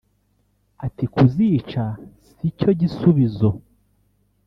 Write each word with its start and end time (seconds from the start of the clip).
Ati 0.85 1.05
“Kuzica 1.13 1.83
si 2.27 2.45
cyo 2.57 2.69
gisubizo 2.79 3.49